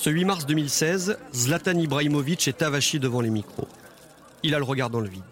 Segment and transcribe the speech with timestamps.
[0.00, 3.68] Ce 8 mars 2016, Zlatan Ibrahimovic est avachi devant les micros.
[4.42, 5.22] Il a le regard dans le vide.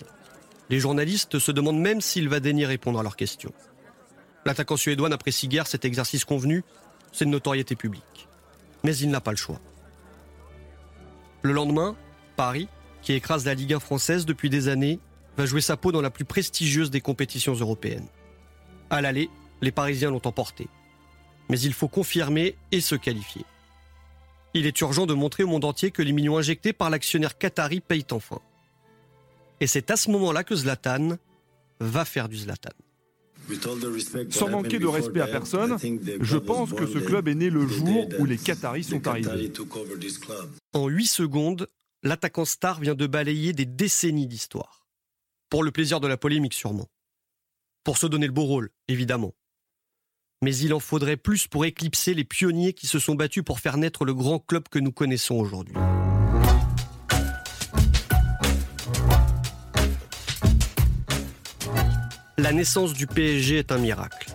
[0.68, 3.54] Les journalistes se demandent même s'il va daigner répondre à leurs questions.
[4.44, 6.64] L'attaquant suédois n'apprécie guère cet exercice convenu,
[7.12, 8.28] c'est une notoriété publique.
[8.84, 9.58] Mais il n'a pas le choix.
[11.40, 11.96] Le lendemain,
[12.36, 12.68] Paris,
[13.00, 15.00] qui écrase la Ligue 1 française depuis des années,
[15.38, 18.08] va jouer sa peau dans la plus prestigieuse des compétitions européennes.
[18.90, 19.30] À l'aller,
[19.62, 20.68] les Parisiens l'ont emporté.
[21.48, 23.46] Mais il faut confirmer et se qualifier.
[24.54, 27.80] Il est urgent de montrer au monde entier que les millions injectés par l'actionnaire qatari
[27.80, 28.40] payent enfin.
[29.60, 31.16] Et c'est à ce moment-là que Zlatan
[31.80, 32.70] va faire du Zlatan.
[34.30, 35.76] Sans manquer de respect à personne,
[36.20, 39.52] je pense que ce club est né le jour où les Qataris sont arrivés.
[40.74, 41.68] En 8 secondes,
[42.02, 44.86] l'attaquant star vient de balayer des décennies d'histoire.
[45.48, 46.88] Pour le plaisir de la polémique sûrement.
[47.84, 49.34] Pour se donner le beau rôle, évidemment
[50.42, 53.76] mais il en faudrait plus pour éclipser les pionniers qui se sont battus pour faire
[53.76, 55.74] naître le grand club que nous connaissons aujourd'hui.
[62.36, 64.32] La naissance du PSG est un miracle.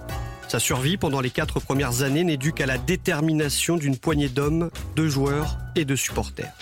[0.50, 4.70] Sa survie pendant les quatre premières années n'est due qu'à la détermination d'une poignée d'hommes,
[4.96, 6.54] de joueurs et de supporters.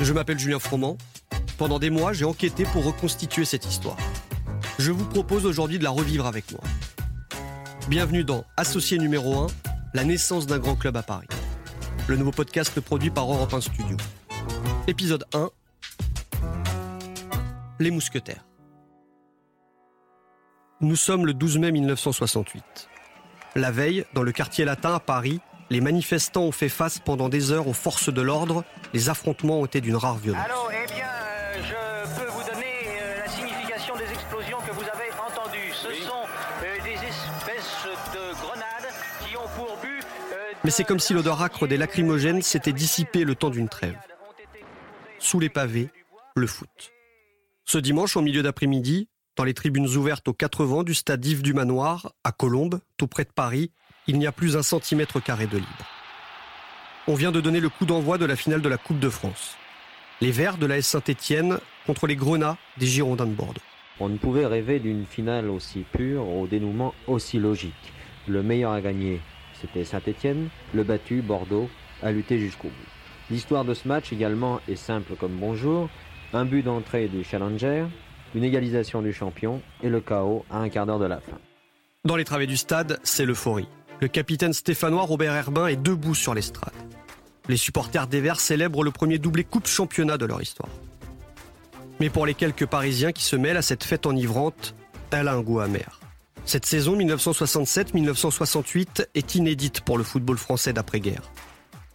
[0.00, 0.96] Je m'appelle Julien Froment.
[1.58, 3.98] Pendant des mois, j'ai enquêté pour reconstituer cette histoire.
[4.78, 6.62] Je vous propose aujourd'hui de la revivre avec moi.
[7.88, 9.46] Bienvenue dans Associé numéro 1,
[9.94, 11.26] la naissance d'un grand club à Paris.
[12.06, 13.96] Le nouveau podcast produit par Europe 1 Studio.
[14.86, 15.50] Épisode 1
[17.80, 18.46] Les Mousquetaires.
[20.80, 22.88] Nous sommes le 12 mai 1968.
[23.56, 27.50] La veille, dans le quartier latin à Paris, les manifestants ont fait face pendant des
[27.50, 28.64] heures aux forces de l'ordre.
[28.94, 30.46] Les affrontements ont été d'une rare violence.
[40.64, 43.98] Mais c'est comme si l'odeur acre des lacrymogènes s'était dissipée le temps d'une trêve.
[45.18, 45.88] Sous les pavés,
[46.36, 46.92] le foot.
[47.64, 51.42] Ce dimanche, au milieu d'après-midi, dans les tribunes ouvertes aux quatre vents du stade Yves
[51.42, 53.72] du Manoir, à Colombes, tout près de Paris,
[54.06, 55.86] il n'y a plus un centimètre carré de libre.
[57.08, 59.56] On vient de donner le coup d'envoi de la finale de la Coupe de France.
[60.20, 63.60] Les Verts de la S Saint-Étienne contre les Grenats des Girondins de Bordeaux.
[63.98, 67.92] On ne pouvait rêver d'une finale aussi pure, au dénouement aussi logique.
[68.28, 69.20] Le meilleur a gagné,
[69.62, 71.70] c'était Saint-Étienne, le battu, Bordeaux,
[72.02, 72.90] a lutté jusqu'au bout.
[73.30, 75.88] L'histoire de ce match également est simple comme bonjour.
[76.34, 77.84] Un but d'entrée du challenger,
[78.34, 81.38] une égalisation du champion et le chaos à un quart d'heure de la fin.
[82.04, 83.68] Dans les travées du stade, c'est l'euphorie.
[84.00, 86.74] Le capitaine stéphanois Robert Herbin est debout sur l'estrade.
[87.48, 90.70] Les supporters des Verts célèbrent le premier doublé Coupe Championnat de leur histoire.
[92.00, 94.74] Mais pour les quelques Parisiens qui se mêlent à cette fête enivrante,
[95.12, 96.01] elle a un goût amer.
[96.44, 101.30] Cette saison 1967-1968 est inédite pour le football français d'après-guerre.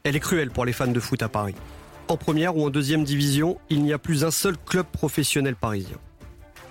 [0.03, 1.55] Elle est cruelle pour les fans de foot à Paris.
[2.07, 5.97] En première ou en deuxième division, il n'y a plus un seul club professionnel parisien.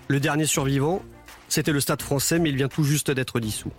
[0.09, 1.03] Le dernier survivant,
[1.49, 3.73] c'était le Stade français, mais il vient tout juste d'être dissous.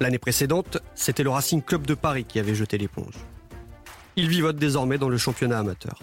[0.00, 3.14] L'année précédente, c'était le Racing Club de Paris qui avait jeté l'éponge.
[4.16, 6.00] Il vivote désormais dans le championnat amateur.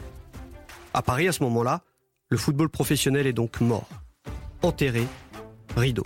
[0.93, 1.81] À Paris, à ce moment-là,
[2.29, 3.89] le football professionnel est donc mort.
[4.61, 5.07] Enterré,
[5.75, 6.03] rideau.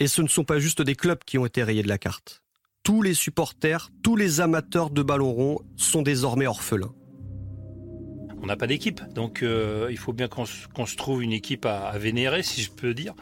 [0.00, 2.42] Et ce ne sont pas juste des clubs qui ont été rayés de la carte.
[2.82, 6.94] Tous les supporters, tous les amateurs de ballon rond sont désormais orphelins.
[8.42, 11.96] On n'a pas d'équipe, donc euh, il faut bien qu'on se trouve une équipe à,
[11.98, 13.12] vénérer, si je peux dire.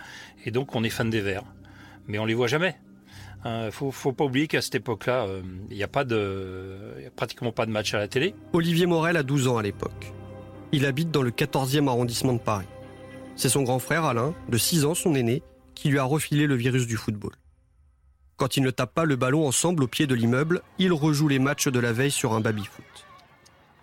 [0.46, 1.42] Et donc on est fan des Verts.
[2.06, 2.76] Mais on les voit jamais.
[3.44, 6.94] Il hein, ne faut, pas oublier qu'à cette époque-là, euh, il n'y a, pas de,
[7.04, 8.36] a pratiquement pas de match à la télé.
[8.52, 10.12] Olivier Morel a 12 ans à l'époque.
[10.70, 12.66] Il habite dans le 14e arrondissement de Paris.
[13.34, 15.42] C'est son grand frère Alain, de 6 ans, son aîné,
[15.78, 17.30] qui lui a refilé le virus du football.
[18.36, 21.38] Quand ils ne tapent pas le ballon ensemble au pied de l'immeuble, ils rejouent les
[21.38, 23.06] matchs de la veille sur un baby-foot.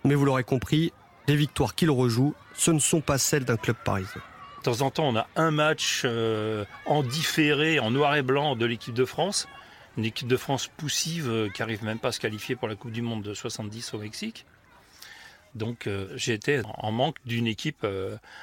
[0.03, 0.91] Mais vous l'aurez compris,
[1.29, 4.21] les victoires qu'ils rejouent, ce ne sont pas celles d'un club parisien.
[4.57, 8.57] De temps en temps, on a un match euh, en différé, en noir et blanc
[8.57, 9.47] de l'équipe de France.
[9.95, 12.75] Une équipe de France poussive euh, qui n'arrive même pas à se qualifier pour la
[12.75, 14.45] Coupe du Monde de 70 au Mexique.
[15.53, 17.87] Donc euh, j'ai été en manque d'une équipe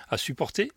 [0.09, 0.73] à supporter.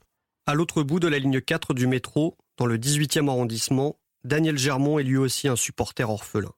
[0.45, 4.97] À l'autre bout de la ligne 4 du métro, dans le 18e arrondissement, Daniel Germont
[4.99, 6.51] est lui aussi un supporter orphelin.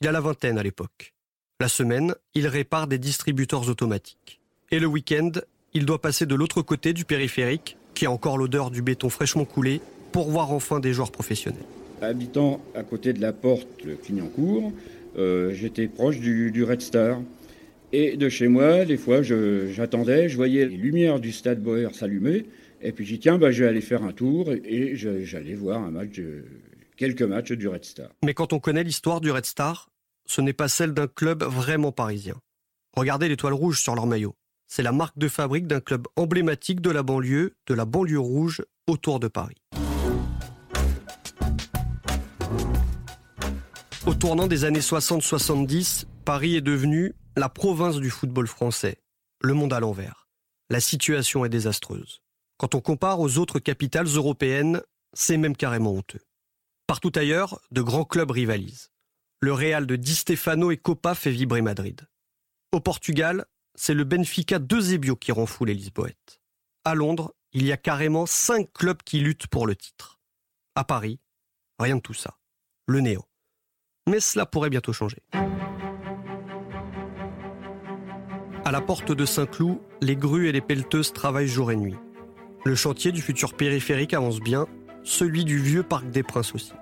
[0.00, 1.14] Il a la vingtaine à l'époque.
[1.60, 4.40] La semaine, il répare des distributeurs automatiques.
[4.70, 5.30] Et le week-end,
[5.74, 9.44] il doit passer de l'autre côté du périphérique, qui a encore l'odeur du béton fraîchement
[9.44, 9.80] coulé,
[10.12, 11.62] pour voir enfin des joueurs professionnels.
[12.02, 13.68] Habitant à côté de la porte
[14.02, 14.72] Clignancourt,
[15.18, 17.20] euh, j'étais proche du, du, Red Star.
[17.92, 22.46] Et de chez moi, des fois, j'attendais, je, voyais les lumières du stade Boer s'allumer,
[22.80, 25.90] et puis j'ai tiens, bah, je vais aller faire un tour et j'allais voir un
[25.90, 26.20] match,
[26.96, 28.10] quelques matchs du Red Star.
[28.24, 29.90] Mais quand on connaît l'histoire du Red Star,
[30.26, 32.36] ce n'est pas celle d'un club vraiment parisien.
[32.96, 34.34] Regardez l'étoile rouge sur leur maillot.
[34.66, 38.62] C'est la marque de fabrique d'un club emblématique de la banlieue, de la banlieue rouge,
[38.86, 39.56] autour de Paris.
[44.06, 48.98] Au tournant des années 60-70, Paris est devenu la province du football français,
[49.40, 50.28] le monde à l'envers.
[50.70, 52.20] La situation est désastreuse.
[52.60, 54.82] Quand on compare aux autres capitales européennes,
[55.14, 56.20] c'est même carrément honteux.
[56.86, 58.90] Partout ailleurs, de grands clubs rivalisent.
[59.40, 62.06] Le Real de Di Stefano et Copa fait vibrer Madrid.
[62.72, 63.46] Au Portugal,
[63.76, 66.42] c'est le Benfica de Zebio qui rend fou les Lisboètes.
[66.84, 70.20] À Londres, il y a carrément cinq clubs qui luttent pour le titre.
[70.74, 71.18] À Paris,
[71.78, 72.36] rien de tout ça.
[72.86, 73.26] Le néant.
[74.06, 75.22] Mais cela pourrait bientôt changer.
[78.66, 81.96] À la porte de Saint-Cloud, les grues et les pelleteuses travaillent jour et nuit.
[82.64, 84.66] Le chantier du futur périphérique avance bien,
[85.02, 86.72] celui du vieux Parc des Princes aussi.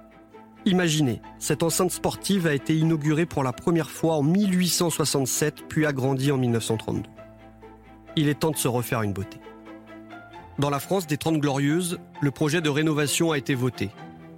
[0.64, 6.32] Imaginez, cette enceinte sportive a été inaugurée pour la première fois en 1867 puis agrandie
[6.32, 7.02] en 1932.
[8.16, 9.38] Il est temps de se refaire une beauté.
[10.58, 13.90] Dans la France des Trente Glorieuses, le projet de rénovation a été voté.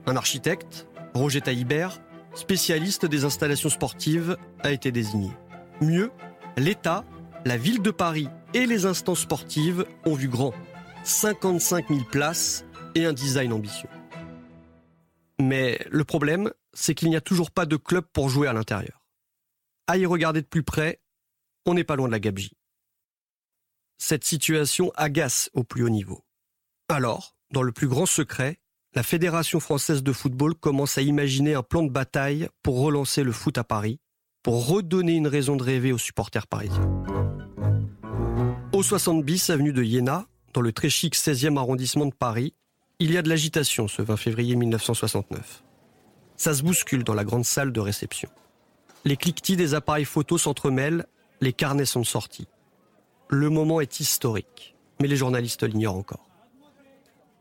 [0.07, 2.03] Un architecte, Roger Taillibert,
[2.35, 5.31] spécialiste des installations sportives, a été désigné.
[5.81, 6.11] Mieux,
[6.59, 7.05] l'État,
[7.47, 10.53] la ville de Paris et les instances sportives ont vu grand.
[11.05, 12.65] 55 000 places
[12.95, 13.89] et un design ambitieux.
[15.41, 19.03] Mais le problème, c'est qu'il n'y a toujours pas de club pour jouer à l'intérieur.
[19.87, 21.01] À y regarder de plus près,
[21.67, 22.57] on n'est pas loin de la gabegie.
[23.99, 26.25] Cette situation agace au plus haut niveau.
[26.89, 28.61] Alors, dans le plus grand secret,
[28.95, 33.33] la Fédération française de football commence à imaginer un plan de bataille pour relancer le
[33.33, 34.01] foot à Paris,
[34.43, 36.91] pour redonner une raison de rêver aux supporters parisiens.
[38.73, 42.55] Au 60 bis avenue de Iéna, dans le très chic 16e arrondissement de Paris,
[42.99, 45.63] il y a de l'agitation ce 20 février 1969.
[46.37, 48.29] Ça se bouscule dans la grande salle de réception.
[49.05, 51.07] Les cliquetis des appareils photos s'entremêlent,
[51.41, 52.49] les carnets sont sortis.
[53.29, 56.29] Le moment est historique, mais les journalistes l'ignorent encore.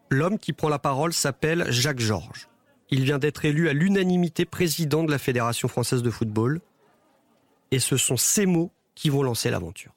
[0.10, 2.48] L'homme qui prend la parole s'appelle Jacques Georges.
[2.90, 6.62] Il vient d'être élu à l'unanimité président de la Fédération française de football.
[7.72, 9.94] Et ce sont ces mots qui vont lancer l'aventure.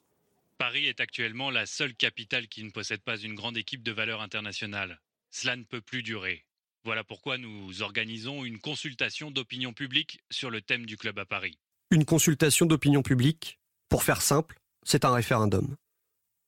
[0.62, 4.20] Paris est actuellement la seule capitale qui ne possède pas une grande équipe de valeur
[4.20, 5.00] internationale.
[5.32, 6.46] Cela ne peut plus durer.
[6.84, 11.58] Voilà pourquoi nous organisons une consultation d'opinion publique sur le thème du club à Paris.
[11.90, 14.56] Une consultation d'opinion publique, pour faire simple,
[14.86, 15.74] c'est un référendum.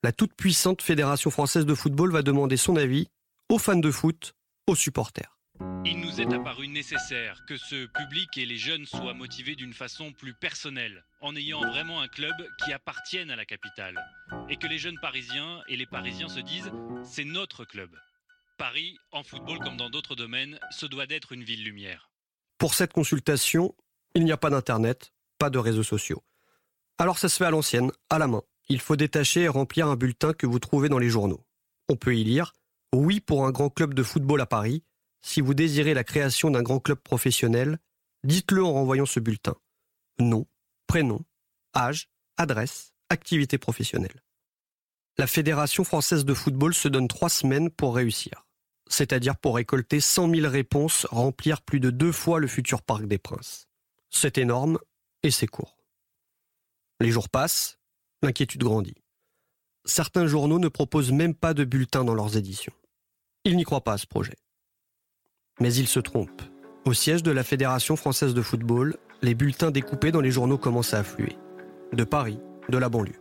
[0.04, 3.08] La toute-puissante Fédération française de football va demander son avis
[3.48, 4.34] aux fans de foot,
[4.68, 5.33] aux supporters.
[5.86, 10.12] Il nous est apparu nécessaire que ce public et les jeunes soient motivés d'une façon
[10.12, 12.34] plus personnelle, en ayant vraiment un club
[12.64, 14.02] qui appartienne à la capitale,
[14.48, 16.72] et que les jeunes parisiens et les parisiens se disent
[17.02, 17.90] c'est notre club.
[18.56, 22.10] Paris, en football comme dans d'autres domaines, se doit d'être une ville lumière.
[22.56, 23.74] Pour cette consultation,
[24.14, 26.22] il n'y a pas d'Internet, pas de réseaux sociaux.
[26.96, 28.42] Alors ça se fait à l'ancienne, à la main.
[28.70, 31.44] Il faut détacher et remplir un bulletin que vous trouvez dans les journaux.
[31.90, 32.54] On peut y lire
[32.94, 34.82] Oui pour un grand club de football à Paris.
[35.24, 37.78] Si vous désirez la création d'un grand club professionnel,
[38.24, 39.54] dites-le en renvoyant ce bulletin.
[40.18, 40.46] Nom,
[40.86, 41.24] prénom,
[41.74, 44.22] âge, adresse, activité professionnelle.
[45.16, 48.46] La Fédération française de football se donne trois semaines pour réussir,
[48.86, 53.18] c'est-à-dire pour récolter 100 000 réponses, remplir plus de deux fois le futur Parc des
[53.18, 53.66] Princes.
[54.10, 54.78] C'est énorme
[55.22, 55.78] et c'est court.
[57.00, 57.78] Les jours passent,
[58.22, 59.02] l'inquiétude grandit.
[59.86, 62.74] Certains journaux ne proposent même pas de bulletins dans leurs éditions.
[63.44, 64.36] Ils n'y croient pas à ce projet.
[65.60, 66.42] Mais ils se trompent.
[66.84, 70.94] Au siège de la Fédération française de football, les bulletins découpés dans les journaux commencent
[70.94, 71.38] à affluer.
[71.92, 73.20] De Paris, de la banlieue.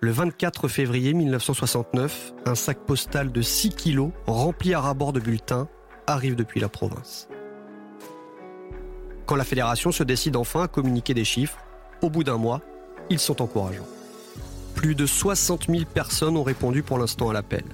[0.00, 5.68] Le 24 février 1969, un sac postal de 6 kilos rempli à rabord de bulletins
[6.06, 7.28] arrive depuis la province.
[9.26, 11.58] Quand la fédération se décide enfin à communiquer des chiffres,
[12.00, 12.60] au bout d'un mois,
[13.10, 13.88] ils sont encourageants.
[14.74, 17.64] Plus de 60 000 personnes ont répondu pour l'instant à l'appel.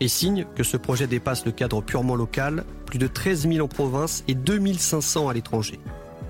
[0.00, 3.68] Et signe que ce projet dépasse le cadre purement local, plus de 13 000 en
[3.68, 5.78] province et 2500 à l'étranger.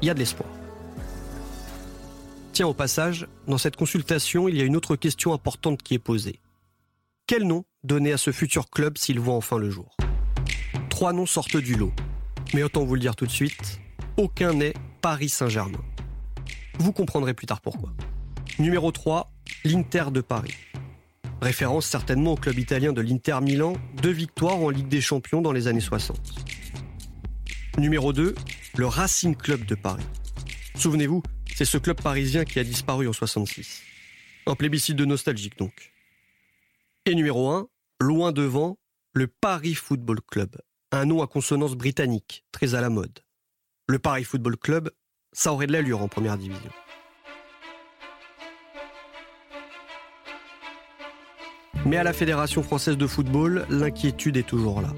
[0.03, 0.49] Il y a de l'espoir.
[2.53, 6.01] Tiens, au passage, dans cette consultation, il y a une autre question importante qui est
[6.01, 6.41] posée.
[7.29, 9.97] Quel nom donner à ce futur club s'il voit enfin le jour?
[10.91, 11.93] Trois noms sortent du lot.
[12.55, 13.81] Mais autant vous le dire tout de suite,
[14.17, 15.85] aucun n'est Paris Saint-Germain.
[16.79, 17.93] Vous comprendrez plus tard pourquoi.
[18.59, 19.31] Numéro 3,
[19.65, 20.55] l'Inter de Paris.
[21.41, 25.53] Référence certainement au club italien de l'Inter Milan, deux victoires en Ligue des Champions dans
[25.53, 26.19] les années 60.
[27.79, 28.35] Numéro 2,
[28.77, 30.05] le Racing Club de Paris.
[30.75, 31.23] Souvenez-vous,
[31.55, 33.83] c'est ce club parisien qui a disparu en 66.
[34.47, 35.93] Un plébiscite de nostalgique donc.
[37.07, 37.69] Et numéro 1,
[38.01, 38.77] loin devant,
[39.13, 40.57] le Paris Football Club.
[40.91, 43.21] Un nom à consonance britannique, très à la mode.
[43.87, 44.91] Le Paris Football Club,
[45.33, 46.71] Ça aurait de l'allure en première division.
[51.89, 54.93] Mais à la Fédération française de football, l'inquiétude est toujours là.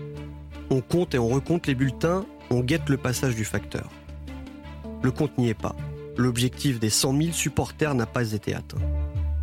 [0.71, 3.89] On compte et on recompte les bulletins, on guette le passage du facteur.
[5.01, 5.77] Le compte n'y est pas.
[6.17, 8.81] L'objectif des 100 000 supporters n'a pas été atteint.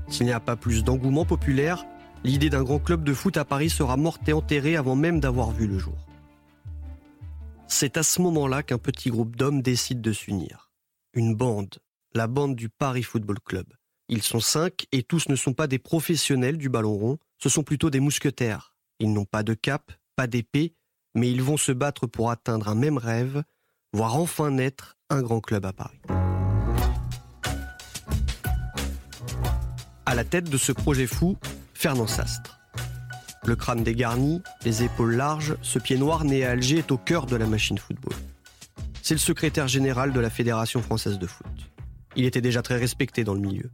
[0.10, 1.86] S'il n'y a pas plus d'engouement populaire,
[2.25, 5.51] l'idée d'un grand club de foot à Paris sera morte et enterrée avant même d'avoir
[5.51, 6.06] vu le jour.
[7.70, 10.70] C'est à ce moment-là qu'un petit groupe d'hommes décide de s'unir.
[11.13, 11.77] Une bande,
[12.13, 13.68] la bande du Paris Football Club.
[14.10, 17.64] Ils sont cinq et tous ne sont pas des professionnels du ballon rond, ce sont
[17.64, 18.74] plutôt des mousquetaires.
[19.00, 20.76] Ils n'ont pas de cap, pas d'épée,
[21.14, 23.44] mais ils vont se battre pour atteindre un même rêve,
[23.92, 26.00] voir enfin naître un grand club à Paris.
[30.06, 31.36] À la tête de ce projet fou,
[31.74, 32.60] Fernand Sastre.
[33.46, 37.26] Le crâne dégarni, les épaules larges, ce pied noir né à Alger est au cœur
[37.26, 38.16] de la machine football.
[39.02, 41.48] C'est le secrétaire général de la Fédération française de foot.
[42.16, 43.70] Il était déjà très respecté dans le milieu.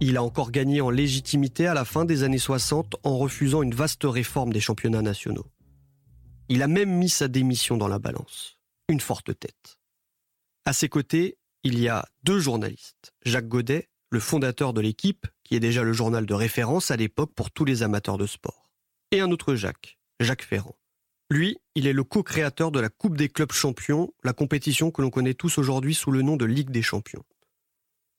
[0.00, 3.74] Il a encore gagné en légitimité à la fin des années 60 en refusant une
[3.74, 5.46] vaste réforme des championnats nationaux.
[6.48, 8.58] Il a même mis sa démission dans la balance.
[8.88, 9.78] Une forte tête.
[10.64, 13.12] À ses côtés, il y a deux journalistes.
[13.24, 17.32] Jacques Godet, le fondateur de l'équipe, qui est déjà le journal de référence à l'époque
[17.34, 18.70] pour tous les amateurs de sport.
[19.10, 20.76] Et un autre Jacques, Jacques Ferrand.
[21.30, 25.10] Lui, il est le co-créateur de la Coupe des clubs champions, la compétition que l'on
[25.10, 27.24] connaît tous aujourd'hui sous le nom de Ligue des champions.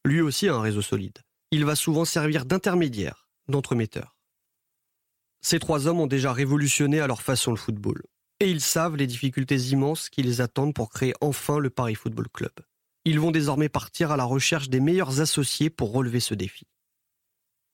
[0.04, 4.16] Lui aussi a un réseau solide il va souvent servir d'intermédiaire, d'entremetteur.
[5.42, 8.02] Ces trois hommes ont déjà révolutionné à leur façon le football,
[8.40, 12.28] et ils savent les difficultés immenses qui les attendent pour créer enfin le Paris Football
[12.34, 12.54] Club.
[13.06, 16.66] Ils vont désormais partir à la recherche des meilleurs associés pour relever ce défi.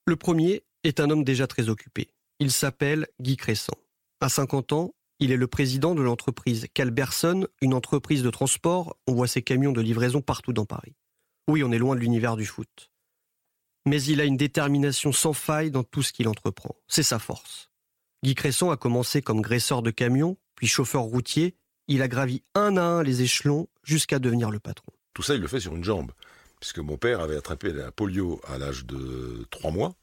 [0.06, 2.08] Le premier est un homme déjà très occupé.
[2.38, 3.78] Il s'appelle Guy Crescent.
[4.20, 8.98] À 50 ans, il est le président de l'entreprise Calberson, une entreprise de transport.
[9.06, 10.94] On voit ses camions de livraison partout dans Paris.
[11.48, 12.91] Oui, on est loin de l'univers du foot
[13.86, 16.76] mais il a une détermination sans faille dans tout ce qu'il entreprend.
[16.88, 17.70] C'est sa force.
[18.24, 21.56] Guy Cresson a commencé comme graisseur de camions, puis chauffeur routier.
[21.88, 24.92] Il a gravi un à un les échelons jusqu'à devenir le patron.
[25.14, 26.12] Tout ça, il le fait sur une jambe,
[26.60, 29.94] puisque mon père avait attrapé la polio à l'âge de 3 mois,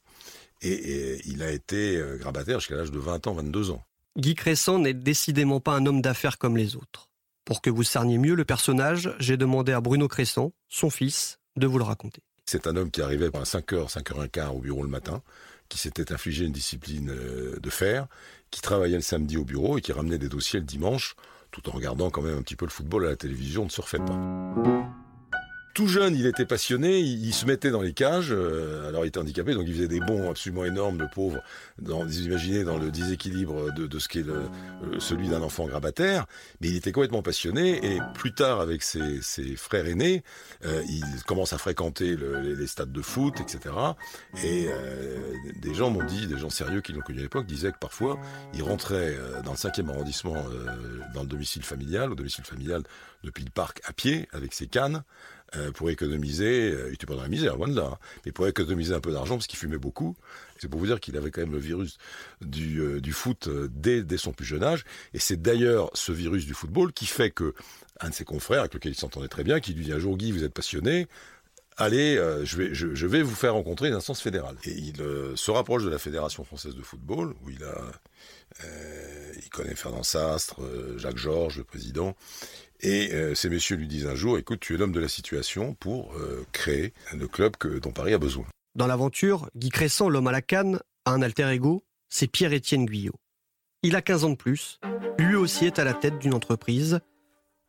[0.62, 3.82] et, il a été euh, grabataire jusqu'à l'âge de 20 ans, 22 ans.
[4.18, 7.08] Guy Cresson n'est décidément pas un homme d'affaires comme les autres.
[7.46, 11.66] Pour que vous cerniez mieux le personnage, j'ai demandé à Bruno Cresson, son fils, de
[11.66, 12.22] vous le raconter.
[12.50, 15.22] C'est un homme qui arrivait à 5h, 5h15 au bureau le matin,
[15.68, 18.08] qui s'était infligé une discipline euh, de fer,
[18.50, 21.14] qui travaillait le samedi au bureau et qui ramenait des dossiers le dimanche,
[21.52, 23.98] tout en regardant quand même un petit peu le football à la télévision, ne surfait
[23.98, 24.18] pas
[25.74, 29.18] tout jeune, il était passionné, il, se mettait dans les cages, euh, alors il était
[29.18, 31.40] handicapé, donc il faisait des bonds absolument énormes, le pauvre,
[31.80, 34.42] dans, vous imaginez, dans le déséquilibre de, ce qu'est le,
[34.98, 36.26] celui d'un enfant grabataire,
[36.60, 39.20] mais il était complètement passionné, et plus tard, avec ses,
[39.56, 40.24] frères aînés,
[40.64, 43.74] euh, il commence à fréquenter les, stades de foot, etc.
[44.42, 45.18] Et euh,
[45.60, 48.18] des gens m'ont dit, des gens sérieux qui l'ont connu à l'époque, disaient que parfois,
[48.54, 50.36] il rentrait dans le 5e arrondissement,
[51.14, 52.82] dans le domicile familial, au domicile familial,
[53.22, 55.02] depuis le parc à pied, avec ses cannes,
[55.56, 58.30] euh, pour économiser, euh, il était pas dans la misère, loin de là, hein, mais
[58.30, 60.16] pour économiser un peu d'argent parce qu'il fumait beaucoup.
[60.58, 61.98] C'est pour vous dire qu'il avait quand même le virus
[62.40, 64.84] du, euh, du foot dès, dès, son plus jeune âge.
[65.12, 67.54] Et c'est d'ailleurs ce virus du football qui fait que
[68.00, 70.16] un de ses confrères, avec lequel il s'entendait très bien, qui lui dit un jour
[70.16, 71.08] Guy, vous êtes passionné,
[71.76, 74.56] allez, je, vais, je, vais vous faire rencontrer une instance fédérale.
[74.64, 74.96] Et il
[75.34, 77.74] se rapproche de la Fédération française de football, où il a,
[79.74, 80.60] Fernand Sastre,
[80.96, 82.16] Jacques Georges, le président,
[82.82, 85.74] et euh, ces messieurs lui disent un jour, écoute, tu es l'homme de la situation
[85.74, 88.46] pour euh, créer le club que, dont Paris a besoin.
[88.74, 93.14] Dans l'aventure, Guy Crescent, l'homme à la canne, a un alter ego, c'est Pierre-Étienne Guyot.
[93.82, 94.80] Il a 15 ans de plus,
[95.18, 97.00] lui aussi est à la tête d'une entreprise,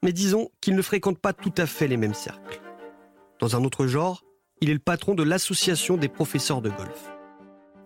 [0.03, 2.61] mais disons qu'il ne fréquente pas tout à fait les mêmes cercles.
[3.39, 4.23] Dans un autre genre,
[4.61, 7.11] il est le patron de l'association des professeurs de golf.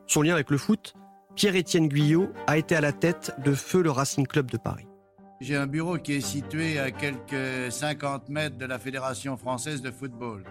[0.07, 0.93] Son lien avec le foot,
[1.35, 4.87] Pierre-Étienne Guyot a été à la tête de Feu le Racing Club de Paris.
[5.41, 9.91] J'ai un bureau qui est situé à quelques 50 mètres de la Fédération française de
[9.91, 10.45] football.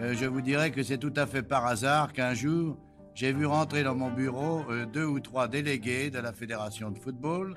[0.00, 2.76] Euh, je vous dirais que c'est tout à fait par hasard qu'un jour,
[3.12, 6.98] j'ai vu rentrer dans mon bureau euh, deux ou trois délégués de la Fédération de
[6.98, 7.56] football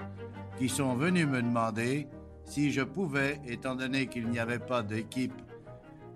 [0.57, 2.07] qui sont venus me demander
[2.45, 5.39] si je pouvais, étant donné qu'il n'y avait pas d'équipe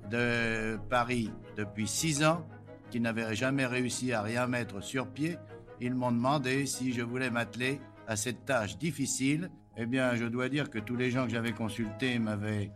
[0.10, 2.48] de Paris depuis six ans,
[2.90, 5.38] qui n'avaient jamais réussi à rien mettre sur pied,
[5.82, 10.48] ils m'ont demandé si je voulais m'atteler à cette tâche difficile eh bien, je dois
[10.48, 12.72] dire que tous les gens que j'avais consultés m'avaient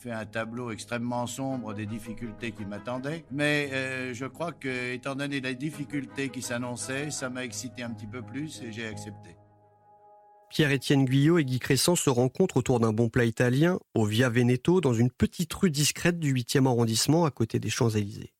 [0.00, 3.24] fait un tableau extrêmement sombre des difficultés qui m'attendaient.
[3.30, 7.90] Mais euh, je crois que, étant donné les difficultés qui s'annonçaient, ça m'a excité un
[7.90, 9.36] petit peu plus et j'ai accepté.
[10.48, 14.80] Pierre-Étienne Guyot et Guy Crescent se rencontrent autour d'un bon plat italien au Via Veneto
[14.80, 18.32] dans une petite rue discrète du 8e arrondissement à côté des Champs-Élysées.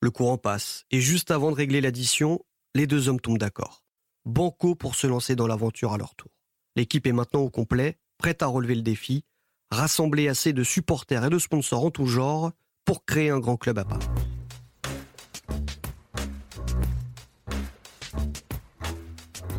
[0.00, 2.44] Le courant passe et juste avant de régler l'addition,
[2.74, 3.84] les deux hommes tombent d'accord.
[4.24, 6.30] Banco pour se lancer dans l'aventure à leur tour.
[6.76, 9.24] L'équipe est maintenant au complet, prête à relever le défi,
[9.70, 12.52] rassembler assez de supporters et de sponsors en tout genre
[12.84, 14.00] pour créer un grand club à part.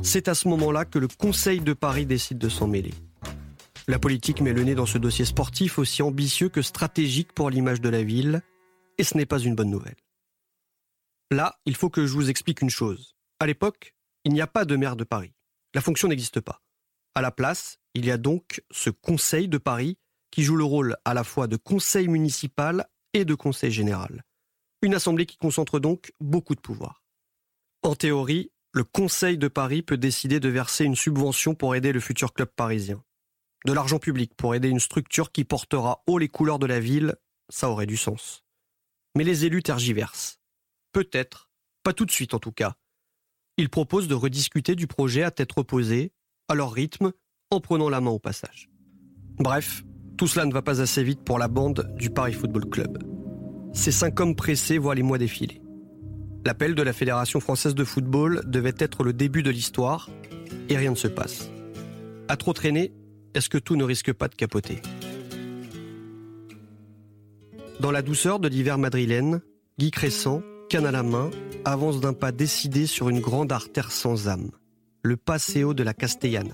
[0.01, 2.93] C'est à ce moment-là que le Conseil de Paris décide de s'en mêler.
[3.87, 7.81] La politique met le nez dans ce dossier sportif aussi ambitieux que stratégique pour l'image
[7.81, 8.41] de la ville,
[8.97, 9.95] et ce n'est pas une bonne nouvelle.
[11.33, 13.15] Là, il faut que je vous explique une chose.
[13.39, 15.33] À l'époque, il n'y a pas de maire de Paris.
[15.73, 16.61] La fonction n'existe pas.
[17.15, 19.97] À la place, il y a donc ce Conseil de Paris
[20.29, 24.23] qui joue le rôle à la fois de conseil municipal et de conseil général.
[24.83, 27.03] Une assemblée qui concentre donc beaucoup de pouvoir.
[27.81, 31.99] En théorie, le Conseil de Paris peut décider de verser une subvention pour aider le
[31.99, 33.03] futur club parisien.
[33.65, 37.15] De l'argent public pour aider une structure qui portera haut les couleurs de la ville,
[37.49, 38.43] ça aurait du sens.
[39.15, 40.42] Mais les élus tergiversent.
[40.93, 41.49] Peut-être,
[41.83, 42.75] pas tout de suite en tout cas.
[43.57, 46.11] Ils proposent de rediscuter du projet à tête reposée,
[46.47, 47.11] à leur rythme,
[47.51, 48.69] en prenant la main au passage.
[49.37, 49.83] Bref,
[50.17, 52.99] tout cela ne va pas assez vite pour la bande du Paris Football Club.
[53.73, 55.61] Ces cinq hommes pressés voient les mois défiler.
[56.45, 60.09] L'appel de la Fédération française de football devait être le début de l'histoire,
[60.69, 61.49] et rien ne se passe.
[62.27, 62.93] À trop traîner,
[63.33, 64.81] est-ce que tout ne risque pas de capoter?
[67.79, 69.41] Dans la douceur de l'hiver madrilène,
[69.79, 70.43] Guy Crescent,
[70.75, 71.29] à la main,
[71.65, 74.51] avance d'un pas décidé sur une grande artère sans âme,
[75.03, 76.53] le Paseo de la Castellana.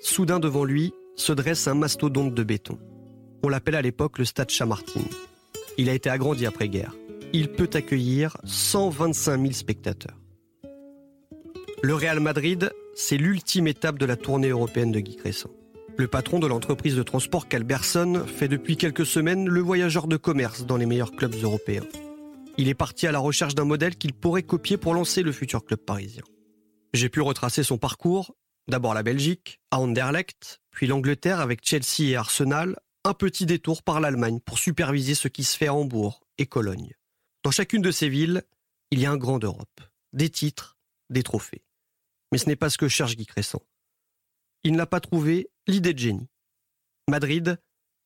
[0.00, 2.78] Soudain devant lui se dresse un mastodonte de béton.
[3.42, 5.00] On l'appelle à l'époque le Stade Chamartin.
[5.78, 6.94] Il a été agrandi après-guerre
[7.32, 10.16] il peut accueillir 125 000 spectateurs.
[11.82, 15.50] Le Real Madrid, c'est l'ultime étape de la tournée européenne de Guy Crescent.
[15.96, 20.64] Le patron de l'entreprise de transport Calberson fait depuis quelques semaines le voyageur de commerce
[20.64, 21.84] dans les meilleurs clubs européens.
[22.60, 25.64] Il est parti à la recherche d'un modèle qu'il pourrait copier pour lancer le futur
[25.64, 26.24] club parisien.
[26.92, 32.16] J'ai pu retracer son parcours, d'abord la Belgique, à Anderlecht, puis l'Angleterre avec Chelsea et
[32.16, 36.46] Arsenal, un petit détour par l'Allemagne pour superviser ce qui se fait à Hambourg et
[36.46, 36.94] Cologne.
[37.44, 38.42] Dans chacune de ces villes,
[38.90, 39.80] il y a un grand d'Europe,
[40.12, 40.76] des titres,
[41.10, 41.62] des trophées.
[42.32, 43.62] Mais ce n'est pas ce que cherche Guy Crescent.
[44.64, 46.28] Il n'a pas trouvé l'idée de génie.
[47.08, 47.60] Madrid,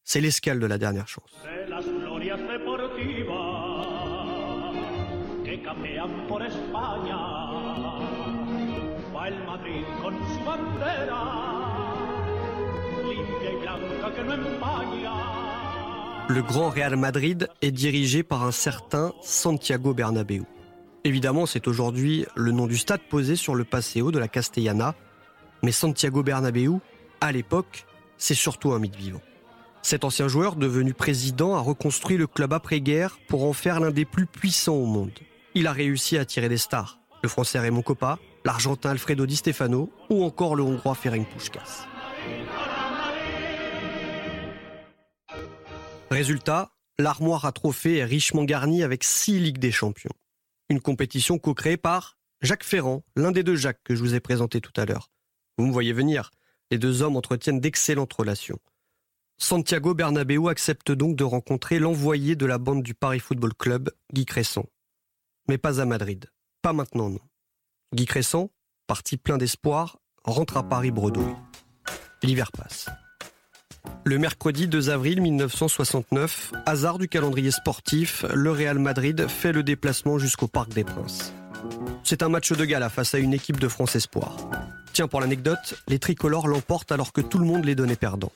[0.05, 1.33] c'est l'escale de la dernière chance.
[16.29, 20.45] Le grand Real Madrid est dirigé par un certain Santiago Bernabéu.
[21.05, 24.95] Évidemment, c'est aujourd'hui le nom du stade posé sur le Paseo de la Castellana,
[25.62, 26.79] mais Santiago Bernabéu,
[27.21, 29.21] à l'époque, c'est surtout un mythe vivant.
[29.83, 34.05] Cet ancien joueur, devenu président, a reconstruit le club après-guerre pour en faire l'un des
[34.05, 35.11] plus puissants au monde.
[35.55, 39.90] Il a réussi à attirer des stars, le français Raymond Coppa, l'argentin Alfredo Di Stefano
[40.11, 41.87] ou encore le hongrois Ferenc Puskas.
[46.11, 50.12] Résultat, l'armoire à trophées est richement garnie avec six Ligues des Champions.
[50.68, 54.61] Une compétition co-créée par Jacques Ferrand, l'un des deux Jacques que je vous ai présenté
[54.61, 55.11] tout à l'heure.
[55.59, 56.31] Vous me voyez venir,
[56.70, 58.59] les deux hommes entretiennent d'excellentes relations.
[59.38, 64.24] Santiago Bernabéu accepte donc de rencontrer l'envoyé de la bande du Paris Football Club, Guy
[64.24, 64.66] Cresson.
[65.48, 66.31] Mais pas à Madrid,
[66.62, 67.20] pas maintenant non.
[67.94, 68.48] Guy Cresson,
[68.87, 71.35] parti plein d'espoir, rentre à Paris bredouille.
[72.22, 72.88] L'hiver passe.
[74.05, 80.18] Le mercredi 2 avril 1969, hasard du calendrier sportif, le Real Madrid fait le déplacement
[80.18, 81.35] jusqu'au Parc des Princes.
[82.02, 84.37] C'est un match de gala face à une équipe de France Espoir.
[84.94, 88.33] Tiens, pour l'anecdote, les tricolores l'emportent alors que tout le monde les donnait perdants.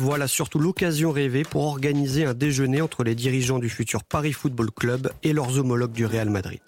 [0.00, 4.72] Voilà surtout l'occasion rêvée pour organiser un déjeuner entre les dirigeants du futur Paris Football
[4.72, 6.60] Club et leurs homologues du Real Madrid.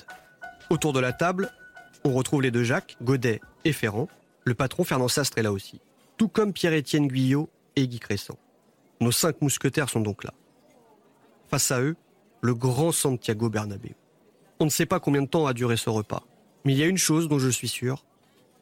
[0.71, 1.51] Autour de la table,
[2.05, 4.09] on retrouve les deux Jacques, Godet et Ferrand.
[4.45, 5.81] Le patron Fernand Sastre est là aussi.
[6.17, 8.39] Tout comme Pierre-Étienne Guyot et Guy Crescent.
[9.01, 10.33] Nos cinq mousquetaires sont donc là.
[11.51, 11.97] Face à eux,
[12.43, 13.95] le grand Santiago Bernabéu.
[14.61, 16.23] On ne sait pas combien de temps a duré ce repas,
[16.65, 18.05] mais il y a une chose dont je suis sûr.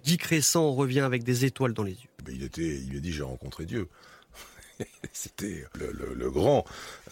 [0.04, 2.10] Guy Crescent revient avec des étoiles dans les yeux.
[2.28, 3.88] il, était, il a dit j'ai rencontré Dieu.
[5.12, 6.64] C'était le, grand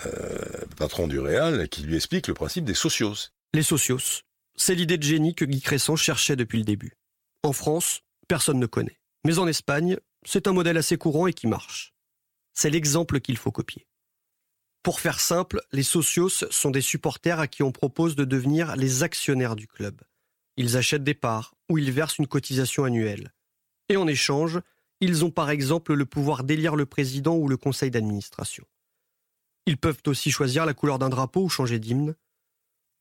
[0.07, 0.39] euh,
[0.77, 3.31] patron du Réal qui lui explique le principe des socios.
[3.53, 4.23] Les socios,
[4.61, 6.93] c'est l'idée de génie que Guy Crescent cherchait depuis le début.
[7.43, 9.01] En France, personne ne connaît.
[9.25, 9.97] Mais en Espagne,
[10.27, 11.95] c'est un modèle assez courant et qui marche.
[12.53, 13.87] C'est l'exemple qu'il faut copier.
[14.83, 19.03] Pour faire simple, les socios sont des supporters à qui on propose de devenir les
[19.03, 20.03] actionnaires du club.
[20.59, 23.33] Ils achètent des parts ou ils versent une cotisation annuelle.
[23.89, 24.61] Et en échange,
[25.01, 28.67] ils ont par exemple le pouvoir d'élire le président ou le conseil d'administration.
[29.65, 32.15] Ils peuvent aussi choisir la couleur d'un drapeau ou changer d'hymne.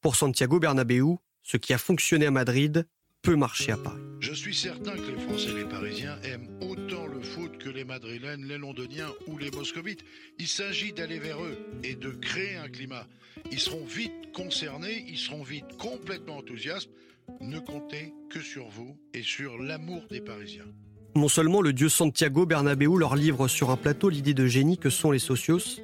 [0.02, 2.88] Pour Santiago Bernabéu, ce qui a fonctionné à Madrid
[3.22, 4.02] peut marcher à Paris.
[4.20, 7.84] Je suis certain que les Français et les Parisiens aiment autant le foot que les
[7.84, 10.04] Madrilènes, les Londoniens ou les Moscovites.
[10.38, 13.08] Il s'agit d'aller vers eux et de créer un climat.
[13.52, 16.90] Ils seront vite concernés, ils seront vite complètement enthousiastes.
[17.42, 20.66] Ne comptez que sur vous et sur l'amour des Parisiens.
[21.16, 24.90] Non seulement le dieu Santiago Bernabéu leur livre sur un plateau l'idée de génie que
[24.90, 25.82] sont les socios,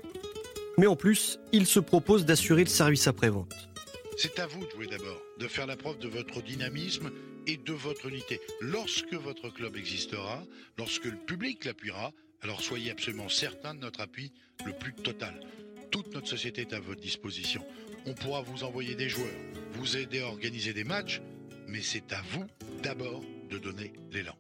[0.78, 3.70] mais en plus, il se propose d'assurer le service après-vente.
[4.18, 7.12] C'est à vous de jouer d'abord, de faire la preuve de votre dynamisme
[7.48, 8.40] et de votre unité.
[8.62, 10.44] Lorsque votre club existera,
[10.78, 14.32] lorsque le public l'appuiera, alors soyez absolument certain de notre appui
[14.66, 15.40] le plus total.
[15.92, 17.62] Toute notre société est à votre disposition.
[18.06, 19.28] On pourra vous envoyer des joueurs,
[19.74, 21.22] vous aider à organiser des matchs,
[21.68, 22.46] mais c'est à vous
[22.84, 24.36] d'abord de donner l'élan.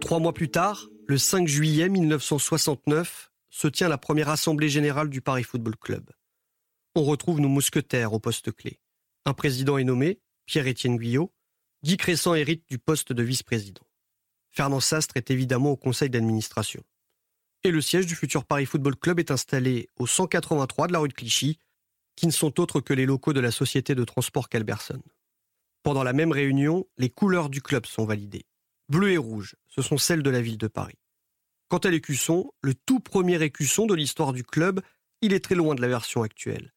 [0.00, 5.20] Trois mois plus tard, le 5 juillet 1969, se tient la première assemblée générale du
[5.20, 6.10] Paris Football Club.
[6.96, 8.80] On retrouve nos mousquetaires au poste clé.
[9.26, 11.32] Un président est nommé, Pierre-Étienne Guyot.
[11.84, 13.86] Guy Cressan hérite du poste de vice-président.
[14.50, 16.82] Fernand Sastre est évidemment au conseil d'administration.
[17.62, 21.08] Et le siège du futur Paris Football Club est installé au 183 de la rue
[21.08, 21.60] de Clichy,
[22.16, 25.00] qui ne sont autres que les locaux de la société de transport Calberson.
[25.84, 28.46] Pendant la même réunion, les couleurs du club sont validées.
[28.88, 30.98] Bleu et rouge, ce sont celles de la ville de Paris.
[31.74, 34.80] Quant à l'écusson, le tout premier écusson de l'histoire du club,
[35.22, 36.72] il est très loin de la version actuelle.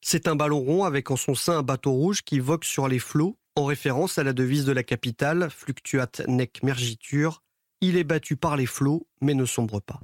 [0.00, 3.00] C'est un ballon rond avec en son sein un bateau rouge qui vogue sur les
[3.00, 7.42] flots, en référence à la devise de la capitale, fluctuate nec mergitur,
[7.80, 9.98] il est battu par les flots mais ne sombre pas.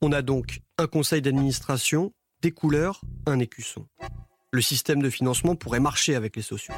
[0.00, 3.86] On a donc un conseil d'administration, des couleurs, un écusson.
[4.50, 6.74] Le système de financement pourrait marcher avec les socios.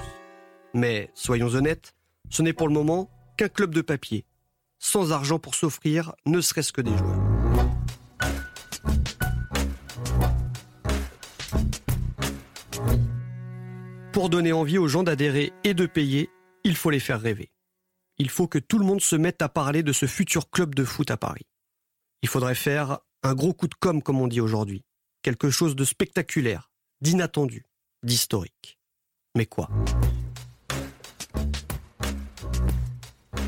[0.75, 1.95] Mais, soyons honnêtes,
[2.29, 4.27] ce n'est pour le moment qu'un club de papier,
[4.79, 7.21] sans argent pour s'offrir ne serait-ce que des joueurs.
[14.13, 16.31] Pour donner envie aux gens d'adhérer et de payer,
[16.65, 17.51] il faut les faire rêver.
[18.19, 20.85] Il faut que tout le monde se mette à parler de ce futur club de
[20.85, 21.47] foot à Paris.
[22.23, 24.85] Il faudrait faire un gros coup de com' comme on dit aujourd'hui.
[25.21, 26.71] Quelque chose de spectaculaire,
[27.03, 27.67] d'inattendu,
[28.03, 28.79] d'historique.
[29.37, 29.69] Mais quoi?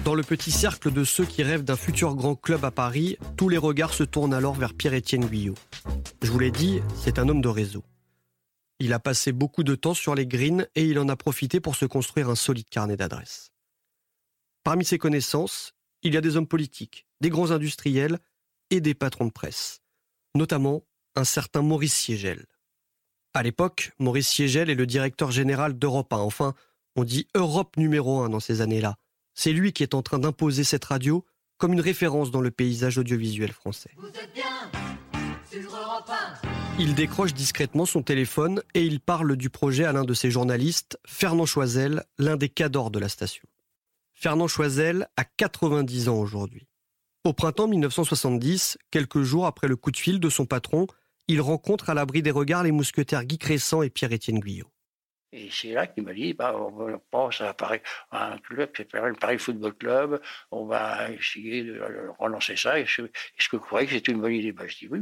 [0.09, 3.51] Dans le petit cercle de ceux qui rêvent d'un futur grand club à Paris, tous
[3.51, 5.55] les regards se tournent alors vers Pierre-Étienne Guyot.
[6.23, 7.85] Je vous l'ai dit, c'est un homme de réseau.
[8.79, 11.77] Il a passé beaucoup de temps sur les greens et il en a profité pour
[11.77, 13.53] se construire un solide carnet d'adresses.
[14.65, 18.19] Parmi ses connaissances, il y a des hommes politiques, des grands industriels
[18.71, 19.83] et des patrons de presse,
[20.35, 22.47] notamment un certain Maurice Siegel.
[23.35, 26.55] À l'époque, Maurice Siegel est le directeur général d'Europe 1, enfin,
[26.97, 28.97] on dit Europe numéro 1 dans ces années-là,
[29.39, 31.25] c'est lui qui est en train d'imposer cette radio
[31.59, 33.91] comme une référence dans le paysage audiovisuel français.
[36.81, 40.99] Il décroche discrètement son téléphone et il parle du projet à l'un de ses journalistes,
[41.07, 43.45] Fernand Choisel, l'un des cadors de la station.
[44.13, 46.67] Fernand Choisel a 90 ans aujourd'hui.
[47.23, 50.89] Au printemps 1970, quelques jours après le coup de fil de son patron,
[51.29, 54.67] il rencontre à l'abri des regards les mousquetaires Guy Cressan et Pierre-Étienne Guyot.
[55.33, 57.81] Et c'est là qu'il m'a dit, bah, on pense à, Paris,
[58.13, 61.83] un club qui s'appelle le Paris Football Club, on va essayer de
[62.19, 62.79] relancer ça.
[62.81, 63.03] Est-ce
[63.49, 65.01] que vous croyez que c'est une bonne idée bah, Je dis oui,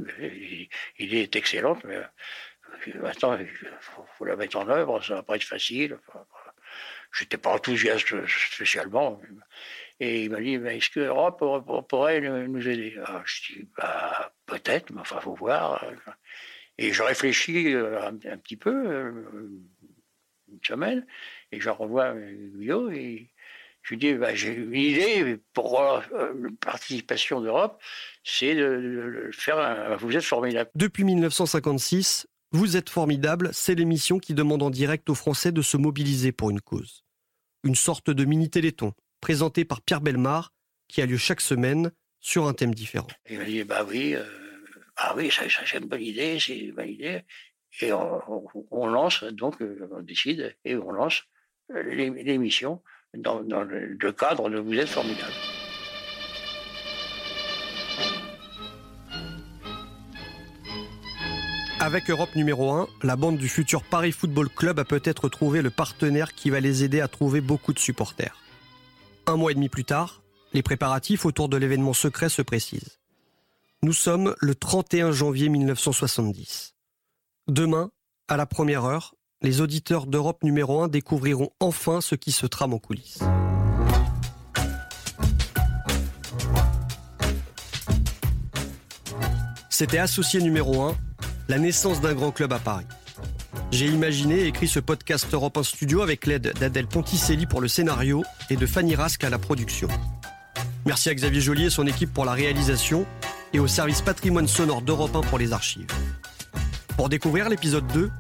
[0.99, 3.49] l'idée est excellente, mais euh, maintenant, il
[3.81, 5.97] faut, la mettre en œuvre, ça va pas être facile.
[7.13, 9.21] Je n'étais pas enthousiaste spécialement.
[10.01, 11.39] Et il m'a dit, est-ce que l'Europe
[11.89, 12.99] pourrait nous aider?
[13.07, 15.85] Ah, Je dis, bah, peut-être, mais enfin, faut voir.
[16.79, 19.49] Et je réfléchis euh, un, petit peu euh,
[20.51, 21.07] une semaine,
[21.53, 23.31] et je revois Guyot, et
[23.87, 27.81] je lui dis, bah, j'ai une idée pour la euh, participation d'Europe,
[28.25, 30.71] c'est de, faire un, Vous êtes formidable.
[30.75, 35.77] Depuis 1956, Vous êtes formidable, c'est l'émission qui demande en direct aux Français de se
[35.77, 37.05] mobiliser pour une cause.
[37.63, 40.53] Une sorte de mini-téléthon, présenté par Pierre Belmar,
[40.89, 43.07] qui a lieu chaque semaine sur un thème différent.
[43.31, 44.25] Il m'a dit, bah oui, euh,
[44.97, 47.23] bah oui, ça, ça c'est une bonne idée, c'est une bonne idée.
[47.81, 51.25] Et on, lance, donc, euh, on décide et on lance
[51.75, 52.83] euh, l'émission
[53.17, 55.33] dans, dans le cadre de Vous êtes formidable.
[61.79, 65.71] Avec Europe numéro 1, la bande du futur Paris Football Club a peut-être trouvé le
[65.71, 68.37] partenaire qui va les aider à trouver beaucoup de supporters.
[69.27, 70.23] Un mois et demi plus tard,
[70.55, 72.99] les préparatifs autour de l'événement secret se précisent.
[73.83, 76.76] Nous sommes le 31 janvier 1970.
[77.49, 77.93] Demain,
[78.27, 82.75] à la première heure, les auditeurs d'Europe numéro 1 découvriront enfin ce qui se trame
[82.75, 83.21] en coulisses.
[89.71, 90.97] C'était Associé numéro 1,
[91.49, 92.87] la naissance d'un grand club à Paris.
[93.71, 97.69] J'ai imaginé et écrit ce podcast Europe 1 Studio avec l'aide d'Adèle Ponticelli pour le
[97.69, 99.87] scénario et de Fanny Rask à la production.
[100.85, 103.07] Merci à Xavier Joly et son équipe pour la réalisation
[103.53, 105.87] et au service patrimoine sonore d'Europe 1 pour les archives.
[106.97, 108.11] Pour découvrir l'épisode 2,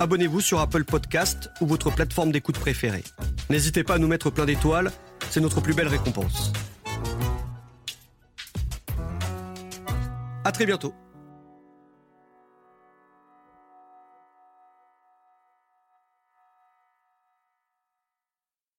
[0.00, 3.02] abonnez-vous sur Apple Podcast ou votre plateforme d'écoute préférée.
[3.48, 4.92] N'hésitez pas à nous mettre plein d'étoiles,
[5.30, 6.52] c'est notre plus belle récompense.
[10.44, 10.92] À très bientôt.